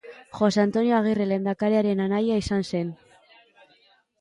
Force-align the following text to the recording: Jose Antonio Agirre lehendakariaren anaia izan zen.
Jose 0.37 0.61
Antonio 0.63 0.95
Agirre 0.99 1.27
lehendakariaren 1.31 2.01
anaia 2.07 2.39
izan 2.45 2.67
zen. 2.73 2.91